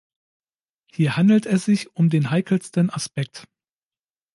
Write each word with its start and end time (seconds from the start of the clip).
Hier 0.91 1.15
handelt 1.15 1.45
es 1.45 1.65
sich 1.65 1.95
um 1.95 2.09
den 2.09 2.31
heikelsten 2.31 2.89
Aspekt. 2.89 3.47